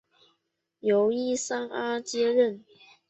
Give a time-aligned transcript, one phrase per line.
[0.79, 2.65] 由伊桑阿接任。